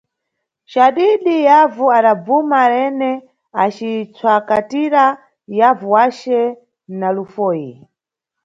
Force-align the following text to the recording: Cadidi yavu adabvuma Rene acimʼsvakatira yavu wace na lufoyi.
Cadidi 0.71 1.35
yavu 1.47 1.85
adabvuma 1.97 2.59
Rene 2.71 3.11
acimʼsvakatira 3.61 5.05
yavu 5.59 5.87
wace 5.95 6.39
na 6.99 7.07
lufoyi. 7.15 7.71